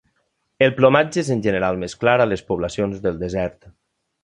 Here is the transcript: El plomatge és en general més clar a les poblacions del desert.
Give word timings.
El 0.67 0.71
plomatge 0.79 1.21
és 1.23 1.29
en 1.35 1.43
general 1.49 1.77
més 1.85 1.95
clar 2.05 2.17
a 2.25 2.29
les 2.33 2.45
poblacions 2.49 3.07
del 3.07 3.23
desert. 3.27 3.71